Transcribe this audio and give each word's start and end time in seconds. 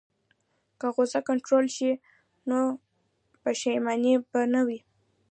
که 0.79 0.87
غوسه 0.95 1.19
کنټرول 1.29 1.65
شي، 1.75 1.91
نو 2.49 2.59
پښیماني 3.43 4.13
به 4.31 4.41
نه 4.53 4.61
وي. 4.67 4.79